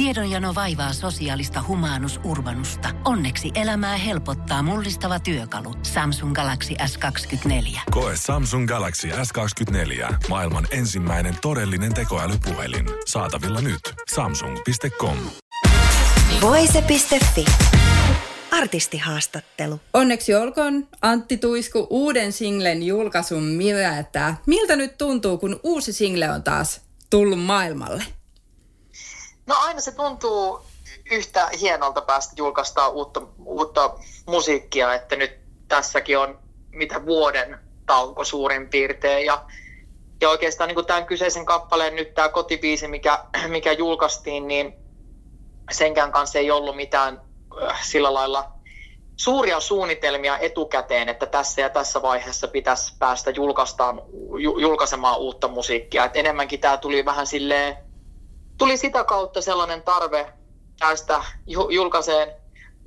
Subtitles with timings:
[0.00, 2.88] Tiedonjano vaivaa sosiaalista humanus urbanusta.
[3.04, 5.74] Onneksi elämää helpottaa mullistava työkalu.
[5.82, 7.80] Samsung Galaxy S24.
[7.90, 10.14] Koe Samsung Galaxy S24.
[10.28, 12.86] Maailman ensimmäinen todellinen tekoälypuhelin.
[13.06, 13.80] Saatavilla nyt.
[14.14, 15.16] Samsung.com.
[16.40, 17.44] Voise.fi.
[18.50, 19.80] Artistihaastattelu.
[19.94, 24.34] Onneksi olkoon Antti Tuisku uuden singlen julkaisun myötä.
[24.46, 26.80] Miltä nyt tuntuu, kun uusi single on taas
[27.10, 28.04] tullut maailmalle?
[29.50, 30.60] No aina se tuntuu
[31.10, 33.94] yhtä hienolta päästä julkaistaa uutta, uutta
[34.26, 36.38] musiikkia, että nyt tässäkin on
[36.70, 39.26] mitä vuoden tauko suurin piirtein.
[39.26, 39.44] Ja,
[40.20, 44.72] ja oikeastaan niin kuin tämän kyseisen kappaleen nyt tämä kotibiisi, mikä, mikä julkaistiin, niin
[45.70, 47.20] senkään kanssa ei ollut mitään
[47.62, 48.52] äh, sillä lailla
[49.16, 54.02] suuria suunnitelmia etukäteen, että tässä ja tässä vaiheessa pitäisi päästä julkaistaan,
[54.60, 56.04] julkaisemaan uutta musiikkia.
[56.04, 57.89] Et enemmänkin tämä tuli vähän silleen
[58.60, 60.32] tuli sitä kautta sellainen tarve
[60.78, 61.24] päästä
[61.70, 62.28] julkaiseen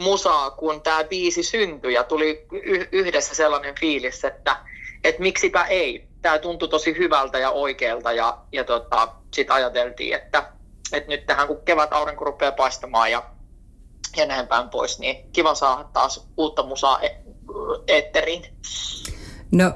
[0.01, 2.47] musaa, kun tämä biisi syntyi ja tuli
[2.91, 4.57] yhdessä sellainen fiilis, että,
[5.03, 6.07] että miksipä ei.
[6.21, 10.49] Tämä tuntui tosi hyvältä ja oikealta ja, ja tota, sitten ajateltiin, että,
[10.93, 13.23] että nyt tähän kun kevät aurinko rupeaa paistamaan ja,
[14.17, 17.23] ja näin päin pois, niin kiva saada taas uutta musaa e-
[17.87, 18.43] eetteriin.
[19.51, 19.73] No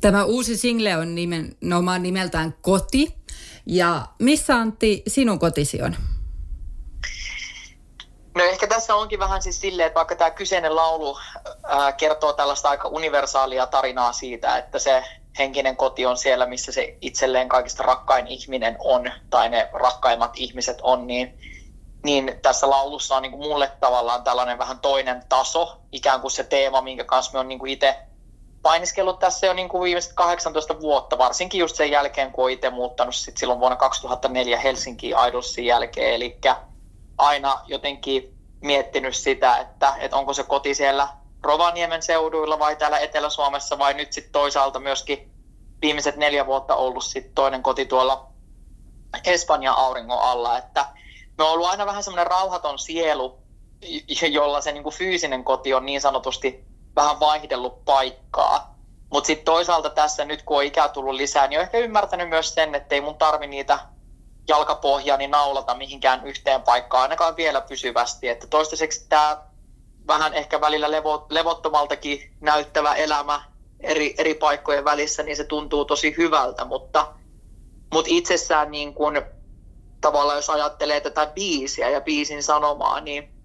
[0.00, 3.21] tämä uusi single on nimenomaan nimeltään Koti.
[3.66, 5.96] Ja missä Antti sinun kotisi on?
[8.34, 11.18] No ehkä tässä onkin vähän siis silleen, että vaikka tämä kyseinen laulu
[11.64, 15.04] ää, kertoo tällaista aika universaalia tarinaa siitä, että se
[15.38, 20.78] henkinen koti on siellä, missä se itselleen kaikista rakkain ihminen on, tai ne rakkaimmat ihmiset
[20.82, 21.38] on, niin,
[22.04, 26.44] niin tässä laulussa on niin kuin mulle tavallaan tällainen vähän toinen taso, ikään kuin se
[26.44, 27.96] teema, minkä kanssa me on niin itse
[28.62, 32.70] painiskellut tässä jo niin kuin viimeiset 18 vuotta, varsinkin just sen jälkeen, kun olen itse
[32.70, 36.14] muuttanut sit silloin vuonna 2004 Helsinkiin Idolsin jälkeen.
[36.14, 36.38] Eli
[37.18, 41.08] aina jotenkin miettinyt sitä, että, että onko se koti siellä
[41.42, 45.32] Rovaniemen seuduilla vai täällä Etelä-Suomessa vai nyt sitten toisaalta myöskin
[45.82, 48.28] viimeiset neljä vuotta ollut sit toinen koti tuolla
[49.24, 50.58] Espanjan auringon alla.
[50.58, 50.86] Että
[51.38, 53.38] me on ollut aina vähän semmoinen rauhaton sielu,
[54.30, 58.74] jolla se niin kuin fyysinen koti on niin sanotusti vähän vaihdellut paikkaa.
[59.10, 62.54] Mutta sitten toisaalta tässä nyt kun on ikää tullut lisää, niin olen ehkä ymmärtänyt myös
[62.54, 63.78] sen, että ei mun tarvi niitä
[64.48, 68.28] jalkapohjaani naulata mihinkään yhteen paikkaan ainakaan vielä pysyvästi.
[68.28, 69.42] Että toistaiseksi tämä
[70.06, 73.42] vähän ehkä välillä levo, levottomaltakin näyttävä elämä
[73.80, 77.14] eri, eri paikkojen välissä, niin se tuntuu tosi hyvältä, mutta,
[77.92, 79.22] mutta itsessään niin kun,
[80.00, 83.41] tavallaan jos ajattelee tätä biisiä ja biisin sanomaa, niin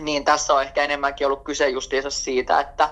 [0.00, 2.90] niin tässä on ehkä enemmänkin ollut kyse justiinsa siitä, että,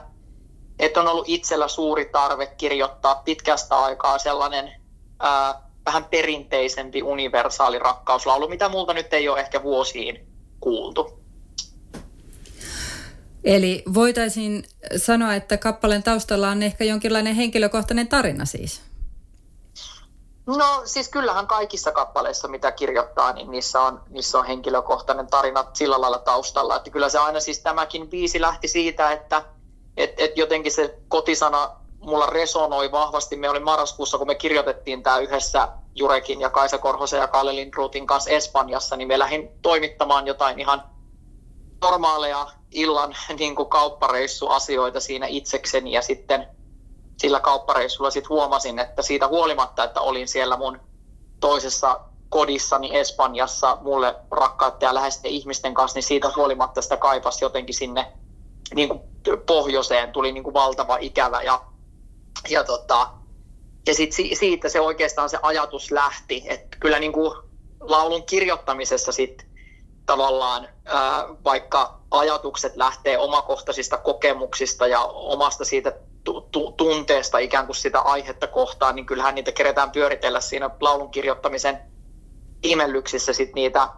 [0.78, 4.72] että on ollut itsellä suuri tarve kirjoittaa pitkästä aikaa sellainen
[5.20, 10.26] ää, vähän perinteisempi universaali rakkauslaulu, mitä multa nyt ei ole ehkä vuosiin
[10.60, 11.18] kuultu.
[13.44, 14.64] Eli voitaisiin
[14.96, 18.87] sanoa, että kappaleen taustalla on ehkä jonkinlainen henkilökohtainen tarina siis?
[20.56, 26.00] No siis kyllähän kaikissa kappaleissa, mitä kirjoittaa, niin niissä on, niissä on henkilökohtainen tarina sillä
[26.00, 26.76] lailla taustalla.
[26.76, 29.44] Että kyllä se aina siis tämäkin biisi lähti siitä, että
[29.96, 31.70] et, et jotenkin se kotisana
[32.00, 33.36] mulla resonoi vahvasti.
[33.36, 38.06] Me oli marraskuussa, kun me kirjoitettiin tämä yhdessä Jurekin ja Kaisa Korhosen ja Kalle Lindruutin
[38.06, 40.82] kanssa Espanjassa, niin me lähdin toimittamaan jotain ihan
[41.82, 46.46] normaaleja illan niin kuin kauppareissuasioita siinä itsekseni ja sitten–
[47.18, 50.80] sillä kauppareissulla sitten huomasin, että siitä huolimatta, että olin siellä mun
[51.40, 57.74] toisessa kodissani Espanjassa mulle rakkaat ja läheisten ihmisten kanssa, niin siitä huolimatta sitä kaipasi jotenkin
[57.74, 58.12] sinne
[58.74, 59.00] niin kuin
[59.46, 61.64] pohjoiseen, tuli niin kuin valtava ikävä ja,
[62.48, 63.10] ja, tota,
[63.86, 67.32] ja sit siitä se oikeastaan se ajatus lähti, että kyllä niin kuin
[67.80, 69.46] laulun kirjoittamisessa sitten
[70.06, 75.92] tavallaan ää, vaikka ajatukset lähtee omakohtaisista kokemuksista ja omasta siitä
[76.76, 81.78] tunteesta ikään kuin sitä aihetta kohtaan, niin kyllähän niitä keretään pyöritellä siinä laulun kirjoittamisen
[82.62, 83.88] imellyksissä sit niitä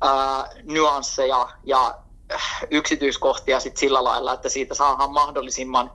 [0.00, 1.94] ää, nyansseja ja
[2.32, 5.90] äh, yksityiskohtia sit sillä lailla, että siitä saadaan mahdollisimman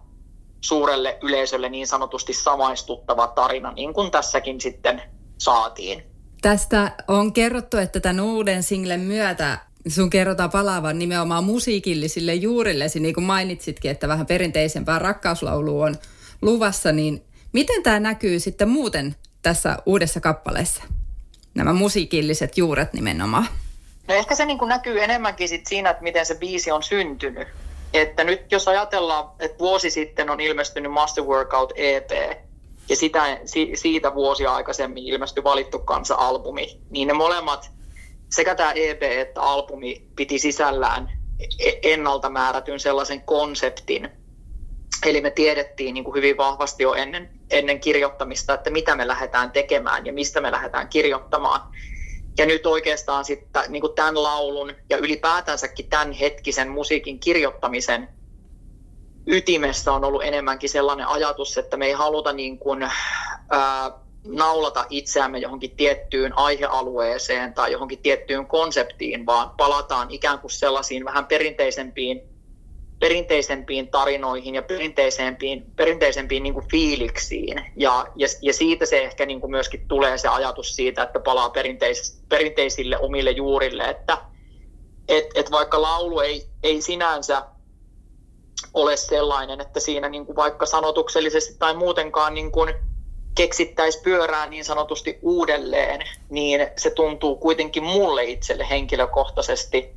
[0.61, 5.01] suurelle yleisölle niin sanotusti samaistuttava tarina, niin kuin tässäkin sitten
[5.37, 6.03] saatiin.
[6.41, 13.13] Tästä on kerrottu, että tämän uuden singlen myötä sun kerrotaan palaavan nimenomaan musiikillisille juurillesi, niin
[13.13, 15.95] kuin mainitsitkin, että vähän perinteisempää rakkauslaulu on
[16.41, 17.23] luvassa, niin
[17.53, 20.83] miten tämä näkyy sitten muuten tässä uudessa kappaleessa?
[21.55, 23.47] Nämä musiikilliset juuret nimenomaan.
[24.07, 27.47] No ehkä se niin kuin näkyy enemmänkin sit siinä, että miten se biisi on syntynyt.
[27.93, 32.11] Että nyt jos ajatellaan, että vuosi sitten on ilmestynyt Master Workout EP,
[32.89, 33.37] ja sitä,
[33.75, 37.71] siitä vuosia aikaisemmin ilmestyi Valittu kansa-albumi, niin ne molemmat
[38.31, 41.09] sekä tämä EP että albumi piti sisällään
[41.59, 44.09] e-, ennalta määrätyn sellaisen konseptin,
[45.05, 49.51] Eli me tiedettiin niin kuin hyvin vahvasti jo ennen, ennen kirjoittamista, että mitä me lähdetään
[49.51, 51.61] tekemään ja mistä me lähdetään kirjoittamaan.
[52.37, 58.09] Ja nyt oikeastaan sitten niin kuin tämän laulun ja ylipäätänsäkin tämän hetkisen musiikin kirjoittamisen
[59.27, 62.83] ytimessä on ollut enemmänkin sellainen ajatus, että me ei haluta niin kuin,
[63.49, 63.91] ää,
[64.25, 71.25] naulata itseämme johonkin tiettyyn aihealueeseen tai johonkin tiettyyn konseptiin, vaan palataan ikään kuin sellaisiin vähän
[71.25, 72.21] perinteisempiin
[72.99, 77.65] perinteisempiin tarinoihin ja perinteisempiin, perinteisempiin niin kuin fiiliksiin.
[77.75, 81.49] Ja, ja, ja siitä se ehkä niin kuin myöskin tulee se ajatus siitä, että palaa
[81.49, 84.17] perinteis, perinteisille omille juurille, että
[85.07, 87.43] et, et vaikka laulu ei, ei sinänsä
[88.73, 92.73] ole sellainen, että siinä niin kuin vaikka sanotuksellisesti tai muutenkaan niin kuin
[93.37, 99.95] keksittäisi pyörää niin sanotusti uudelleen, niin se tuntuu kuitenkin mulle itselle henkilökohtaisesti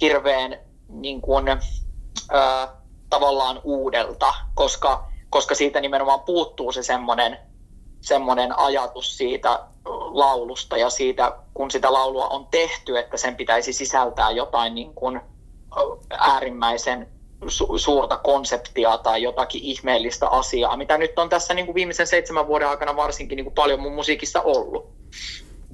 [0.00, 2.68] hirveän niin kuin, ää,
[3.10, 7.38] tavallaan uudelta, koska, koska siitä nimenomaan puuttuu se semmoinen
[8.00, 9.60] semmoinen ajatus siitä
[10.12, 15.20] laulusta ja siitä, kun sitä laulua on tehty, että sen pitäisi sisältää jotain niin kuin
[16.10, 22.06] äärimmäisen su- suurta konseptia tai jotakin ihmeellistä asiaa, mitä nyt on tässä niin kuin viimeisen
[22.06, 24.88] seitsemän vuoden aikana varsinkin niin kuin paljon mun musiikissa ollut.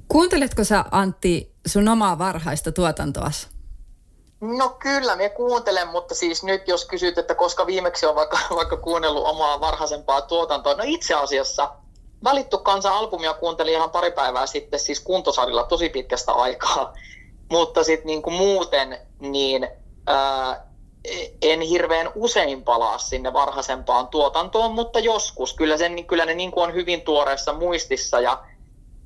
[0.07, 3.31] Kuunteletko sä Antti sun omaa varhaista tuotantoa?
[4.41, 8.77] No kyllä, me kuuntelen, mutta siis nyt jos kysyt, että koska viimeksi on vaikka, vaikka
[8.77, 11.69] kuunnellut omaa varhaisempaa tuotantoa, no itse asiassa
[12.23, 16.93] Valittu kansa albumia kuuntelin ihan pari päivää sitten siis kuntosalilla tosi pitkästä aikaa,
[17.51, 19.67] mutta sitten niin kuin muuten niin
[20.07, 20.72] ää,
[21.41, 25.53] en hirveän usein palaa sinne varhaisempaan tuotantoon, mutta joskus.
[25.53, 28.43] Kyllä, sen, kyllä ne niin kuin on hyvin tuoreessa muistissa ja,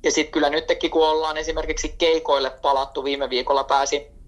[0.02, 4.18] ja sitten kyllä nytkin kun ollaan esimerkiksi keikoille palattu viime viikolla pääsi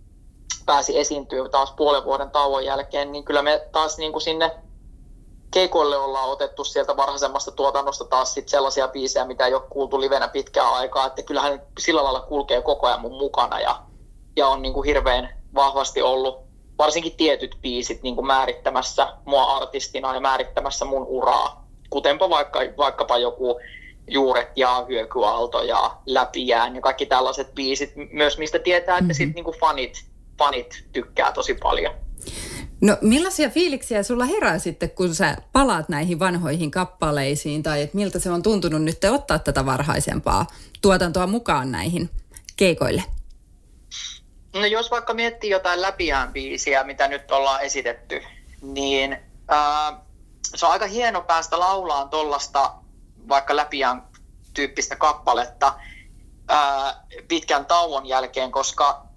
[0.67, 4.51] pääsi esiintyä taas puolen vuoden tauon jälkeen, niin kyllä me taas niin kuin sinne
[5.51, 10.29] keikoille ollaan otettu sieltä varhaisemmasta tuotannosta taas sit sellaisia biisejä, mitä ei ole kuultu livenä
[10.29, 13.83] pitkään aikaa, että kyllähän sillä lailla kulkee koko ajan mun mukana ja,
[14.37, 16.50] ja on niin kuin hirveän vahvasti ollut
[16.81, 23.19] varsinkin tietyt biisit niin kuin määrittämässä mua artistina ja määrittämässä mun uraa, kutenpa vaikka, vaikkapa
[23.19, 23.61] joku
[24.09, 29.15] Juuret ja Hyökyaalto ja Läpijään ja kaikki tällaiset biisit, myös mistä tietää, että mm-hmm.
[29.15, 30.11] sit niin kuin fanit
[30.41, 31.95] fanit tykkää tosi paljon.
[32.81, 38.19] No millaisia fiiliksiä sulla herää sitten, kun sä palaat näihin vanhoihin kappaleisiin, tai että miltä
[38.19, 40.47] se on tuntunut nyt ottaa tätä varhaisempaa
[40.83, 42.11] tuotantoa mukaan näihin
[42.57, 43.03] keikoille?
[44.55, 48.23] No jos vaikka miettii jotain läpiään biisiä, mitä nyt ollaan esitetty,
[48.63, 49.19] niin
[49.49, 50.01] ää,
[50.55, 52.75] se on aika hieno päästä laulaan tuollaista
[53.29, 54.09] vaikka läpiään
[54.55, 55.75] tyyppistä kappaletta
[56.49, 59.11] ää, pitkän tauon jälkeen, koska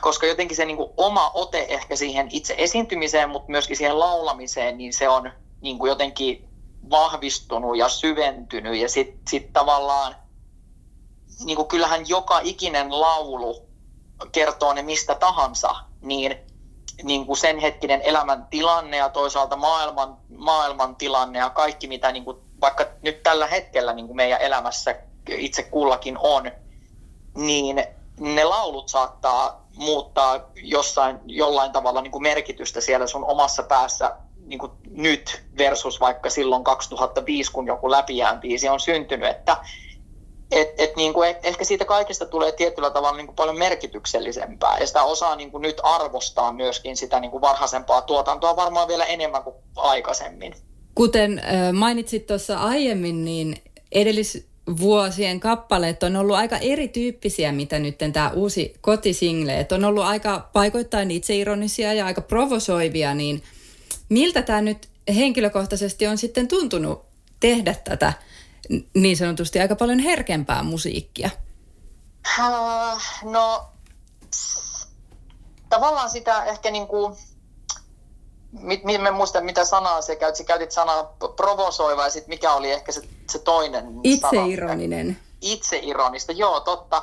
[0.00, 4.78] koska jotenkin se niin kuin oma ote ehkä siihen itse esiintymiseen, mutta myöskin siihen laulamiseen,
[4.78, 6.48] niin se on niin kuin jotenkin
[6.90, 8.76] vahvistunut ja syventynyt.
[8.76, 10.16] Ja sitten sit tavallaan,
[11.44, 13.67] niin kuin kyllähän joka ikinen laulu
[14.32, 16.38] kertoo ne mistä tahansa, niin,
[17.02, 22.36] niin kuin sen hetkinen elämäntilanne ja toisaalta maailman, maailman tilanne ja kaikki, mitä niin kuin
[22.60, 24.94] vaikka nyt tällä hetkellä niin kuin meidän elämässä
[25.28, 26.50] itse kullakin on,
[27.34, 27.84] niin
[28.20, 34.58] ne laulut saattaa muuttaa jossain, jollain tavalla niin kuin merkitystä siellä sun omassa päässä niin
[34.58, 39.56] kuin nyt versus vaikka silloin 2005, kun joku läpijään biisi on syntynyt, että
[40.50, 44.78] et, et niin kuin, et, ehkä siitä kaikesta tulee tietyllä tavalla niin kuin paljon merkityksellisempää
[44.78, 49.04] ja sitä osaa niin kuin nyt arvostaa myöskin sitä niin kuin varhaisempaa tuotantoa varmaan vielä
[49.04, 50.54] enemmän kuin aikaisemmin.
[50.94, 53.56] Kuten mainitsit tuossa aiemmin, niin
[53.92, 54.48] edellis,
[54.80, 59.60] vuosien kappaleet on ollut aika erityyppisiä, mitä nyt tämä uusi kotisingle.
[59.60, 63.42] Et on ollut aika paikoittain itseironisia ja aika provosoivia, niin
[64.08, 67.04] miltä tämä nyt henkilökohtaisesti on sitten tuntunut
[67.40, 68.12] tehdä tätä
[68.94, 71.30] niin sanotusti aika paljon herkempää musiikkia?
[73.22, 73.68] No,
[75.68, 77.16] tavallaan sitä ehkä niin kuin
[78.52, 82.70] mit, mit, mä muista mitä sanaa se käytit, käytit sanaa provosoiva ja sitten mikä oli
[82.70, 85.06] ehkä se, se toinen Itseironinen.
[85.06, 85.18] Sana.
[85.40, 87.02] Itseironista, joo totta.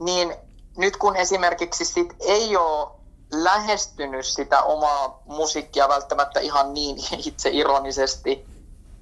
[0.00, 0.34] Niin
[0.76, 2.88] nyt kun esimerkiksi sit ei ole
[3.32, 6.96] lähestynyt sitä omaa musiikkia välttämättä ihan niin
[7.26, 8.46] itseironisesti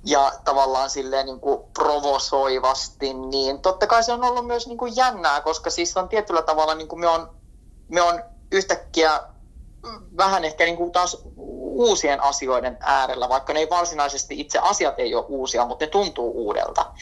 [0.04, 4.96] ja tavallaan silleen niin kuin provosoivasti, niin totta kai se on ollut myös niin kuin
[4.96, 7.30] jännää, koska siis on tietyllä tavalla niin kuin me on,
[7.88, 9.20] me on yhtäkkiä
[10.16, 11.22] vähän ehkä niin kuin taas
[11.72, 16.46] uusien asioiden äärellä, vaikka ne ei varsinaisesti itse asiat ei ole uusia, mutta ne tuntuu
[16.46, 16.92] uudelta.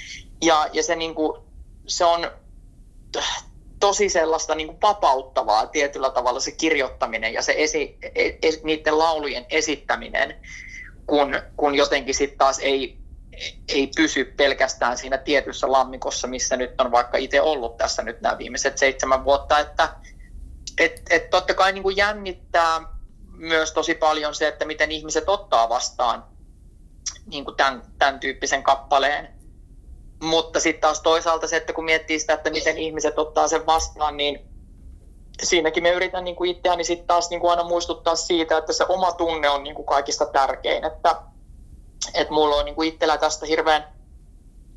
[0.42, 1.42] Ja, ja se, niin kuin,
[1.86, 2.30] se on
[3.80, 7.98] tosi sellaista niin kuin vapauttavaa tietyllä tavalla se kirjoittaminen ja se esi,
[8.42, 10.40] es, niiden laulujen esittäminen,
[11.10, 12.98] kun, kun jotenkin sitten taas ei,
[13.68, 18.38] ei pysy pelkästään siinä tietyssä lammikossa, missä nyt on vaikka itse ollut tässä nyt nämä
[18.38, 19.88] viimeiset seitsemän vuotta, että
[20.78, 22.80] et, et totta kai niin kuin jännittää
[23.36, 26.24] myös tosi paljon se, että miten ihmiset ottaa vastaan
[27.26, 29.28] niin kuin tämän, tämän tyyppisen kappaleen.
[30.22, 34.16] Mutta sitten taas toisaalta se, että kun miettii sitä, että miten ihmiset ottaa sen vastaan,
[34.16, 34.49] niin
[35.42, 38.84] siinäkin me yritän niin kuin itseäni sitten taas niin kuin aina muistuttaa siitä, että se
[38.88, 40.84] oma tunne on niin kuin kaikista tärkein.
[40.84, 41.16] Että,
[42.14, 43.84] että mulla on niin kuin itsellä tästä hirveän,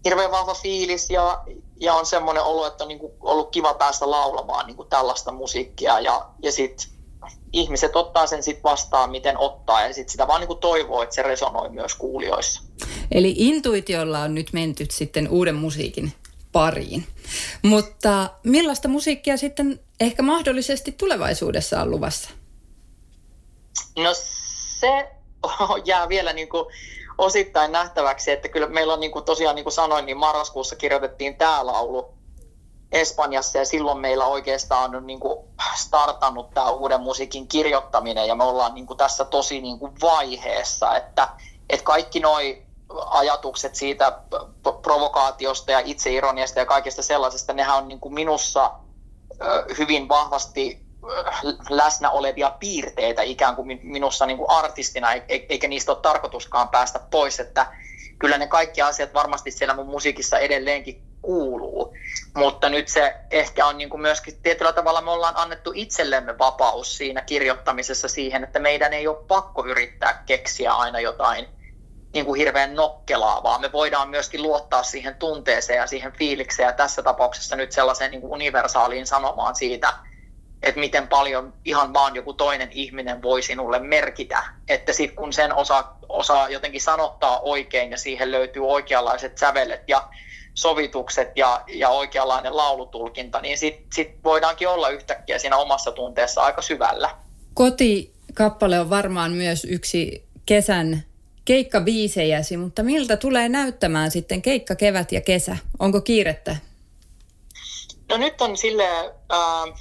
[0.05, 1.43] hirveän vahva fiilis ja,
[1.79, 5.31] ja on semmoinen olo, että on niin kuin ollut kiva päästä laulamaan niin kuin tällaista
[5.31, 5.99] musiikkia.
[5.99, 6.87] Ja, ja sitten
[7.53, 11.15] ihmiset ottaa sen sitten vastaan, miten ottaa, ja sitten sitä vaan niin kuin toivoo, että
[11.15, 12.61] se resonoi myös kuulijoissa.
[13.11, 16.13] Eli intuitiolla on nyt menty sitten uuden musiikin
[16.53, 17.07] pariin.
[17.61, 22.29] Mutta millaista musiikkia sitten ehkä mahdollisesti tulevaisuudessa on luvassa?
[23.97, 24.09] No
[24.79, 25.11] se
[25.85, 26.65] jää vielä niin kuin
[27.17, 31.37] osittain nähtäväksi, että kyllä meillä on niin kuin tosiaan niin kuin sanoin, niin marraskuussa kirjoitettiin
[31.37, 32.13] tämä laulu
[32.91, 35.39] Espanjassa ja silloin meillä oikeastaan on niin kuin
[35.75, 40.97] startannut tämä uuden musiikin kirjoittaminen ja me ollaan niin kuin tässä tosi niin kuin vaiheessa,
[40.97, 41.29] että,
[41.69, 42.61] että kaikki noi
[43.05, 44.19] ajatukset siitä
[44.81, 48.71] provokaatiosta ja itseironiasta ja kaikesta sellaisesta, nehän on niin kuin minussa
[49.77, 50.83] hyvin vahvasti
[51.69, 55.07] läsnä olevia piirteitä ikään kuin minussa niin kuin artistina,
[55.49, 57.67] eikä niistä ole tarkoituskaan päästä pois, että
[58.19, 61.93] kyllä ne kaikki asiat varmasti siellä mun musiikissa edelleenkin kuuluu.
[62.35, 66.97] Mutta nyt se ehkä on niin kuin myöskin tietyllä tavalla me ollaan annettu itsellemme vapaus
[66.97, 71.47] siinä kirjoittamisessa siihen, että meidän ei ole pakko yrittää keksiä aina jotain
[72.13, 76.73] niin kuin hirveän nokkelaa, vaan me voidaan myöskin luottaa siihen tunteeseen ja siihen fiilikseen ja
[76.73, 79.93] tässä tapauksessa nyt sellaiseen niin kuin universaaliin sanomaan siitä,
[80.63, 84.43] että miten paljon ihan vaan joku toinen ihminen voi sinulle merkitä.
[84.67, 90.07] Että sitten kun sen osaa, osaa jotenkin sanottaa oikein ja siihen löytyy oikeanlaiset sävelet ja
[90.53, 96.61] sovitukset ja, ja oikeanlainen laulutulkinta, niin sitten sit voidaankin olla yhtäkkiä siinä omassa tunteessa aika
[96.61, 97.09] syvällä.
[97.53, 101.03] Kotikappale on varmaan myös yksi kesän
[101.45, 105.57] keikkabiisejäsi, mutta miltä tulee näyttämään sitten keikka kevät ja kesä?
[105.79, 106.55] Onko kiirettä?
[108.09, 108.89] No nyt on sille
[109.33, 109.79] äh,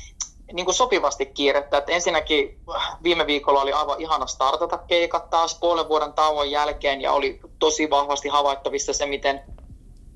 [0.53, 1.79] niin kuin sopivasti kiirettä.
[1.79, 2.59] Että ensinnäkin
[3.03, 7.91] viime viikolla oli aivan ihana startata keikat taas puolen vuoden tauon jälkeen ja oli tosi
[7.91, 9.41] vahvasti havaittavissa se, miten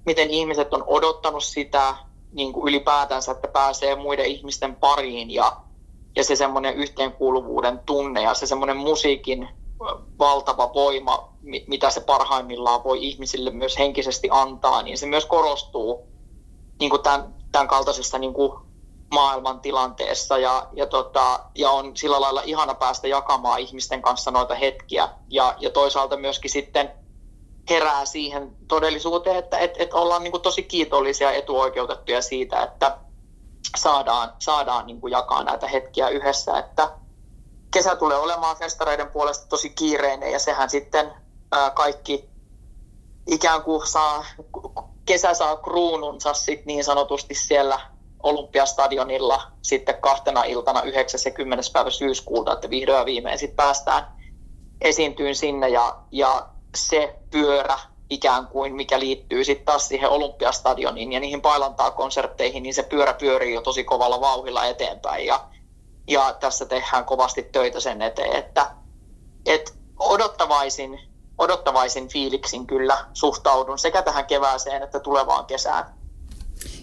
[0.06, 1.96] miten ihmiset on odottanut sitä
[2.32, 5.56] niin kuin ylipäätänsä, että pääsee muiden ihmisten pariin ja,
[6.16, 9.48] ja se semmoinen yhteenkuuluvuuden tunne ja se semmoinen musiikin
[10.18, 11.32] valtava voima,
[11.66, 16.06] mitä se parhaimmillaan voi ihmisille myös henkisesti antaa, niin se myös korostuu
[16.80, 18.52] niin kuin tämän, tämän kaltaisessa niin kuin
[19.10, 24.54] maailman tilanteessa ja, ja, tota, ja on sillä lailla ihana päästä jakamaan ihmisten kanssa noita
[24.54, 26.92] hetkiä ja, ja toisaalta myöskin sitten–
[27.70, 32.98] herää siihen todellisuuteen, että et, et ollaan niin kuin tosi kiitollisia etuoikeutettuja siitä, että
[33.76, 36.58] saadaan, saadaan niin kuin jakaa näitä hetkiä yhdessä.
[36.58, 36.90] Että
[37.76, 41.12] kesä tulee olemaan festareiden puolesta tosi kiireinen ja sehän sitten
[41.74, 42.28] kaikki
[43.26, 44.24] ikään kuin saa,
[45.06, 47.80] kesä saa kruununsa sit niin sanotusti siellä
[48.22, 51.20] Olympiastadionilla sitten kahtena iltana 9.
[51.24, 51.64] ja 10.
[51.72, 54.06] päivä syyskuuta, että vihdoin ja viimein sitten päästään
[54.80, 57.78] esiintyyn sinne ja, ja se pyörä
[58.10, 63.54] ikään kuin, mikä liittyy sitten taas siihen Olympiastadioniin ja niihin pailantaa-konsertteihin, niin se pyörä pyörii
[63.54, 65.26] jo tosi kovalla vauhilla eteenpäin.
[65.26, 65.40] Ja,
[66.08, 68.70] ja tässä tehdään kovasti töitä sen eteen, että,
[69.46, 71.00] että odottavaisin,
[71.38, 75.84] odottavaisin fiiliksin kyllä suhtaudun sekä tähän kevääseen että tulevaan kesään.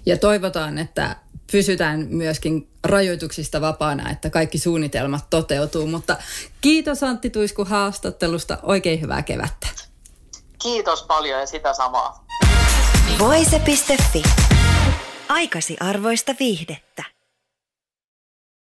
[0.06, 1.16] Ja toivotaan, että
[1.52, 5.88] pysytään myöskin rajoituksista vapaana, että kaikki suunnitelmat toteutuu.
[5.88, 6.18] Mutta
[6.62, 8.58] kiitos Antti Tuisku haastattelusta.
[8.64, 9.68] Oikein hyvää kevättä.
[10.62, 12.26] Kiitos paljon ja sitä samaa.
[13.20, 14.24] Voise.fi.
[15.30, 17.13] Aikasi arvoista viihdettä.